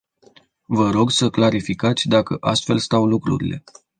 [0.65, 3.63] Vă rog să clarificați dacă astfel stau lucrurile.